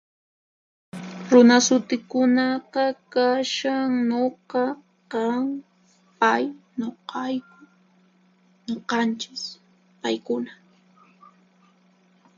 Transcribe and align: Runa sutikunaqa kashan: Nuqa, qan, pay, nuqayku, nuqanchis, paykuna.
Runa 1.29 1.57
sutikunaqa 1.65 2.85
kashan: 3.13 3.91
Nuqa, 4.09 4.63
qan, 5.11 5.43
pay, 6.19 6.43
nuqayku, 6.79 7.61
nuqanchis, 8.69 9.43
paykuna. 10.01 10.53